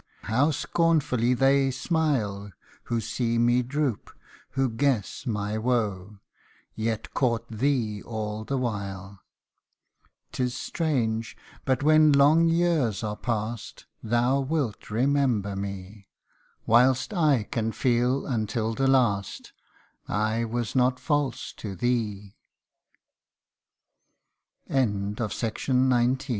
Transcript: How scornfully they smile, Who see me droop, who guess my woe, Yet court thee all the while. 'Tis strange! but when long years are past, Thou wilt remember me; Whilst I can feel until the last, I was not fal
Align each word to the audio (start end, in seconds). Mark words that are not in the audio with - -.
How 0.23 0.49
scornfully 0.49 1.35
they 1.35 1.69
smile, 1.69 2.49
Who 2.85 2.99
see 3.01 3.37
me 3.37 3.61
droop, 3.61 4.09
who 4.53 4.67
guess 4.67 5.27
my 5.27 5.59
woe, 5.59 6.21
Yet 6.73 7.13
court 7.13 7.45
thee 7.49 8.01
all 8.01 8.43
the 8.43 8.57
while. 8.57 9.19
'Tis 10.31 10.55
strange! 10.57 11.37
but 11.65 11.83
when 11.83 12.11
long 12.13 12.47
years 12.49 13.03
are 13.03 13.15
past, 13.15 13.85
Thou 14.01 14.39
wilt 14.39 14.89
remember 14.89 15.55
me; 15.55 16.07
Whilst 16.65 17.13
I 17.13 17.43
can 17.43 17.71
feel 17.71 18.25
until 18.25 18.73
the 18.73 18.87
last, 18.87 19.53
I 20.07 20.45
was 20.45 20.75
not 20.75 20.99
fal 20.99 21.31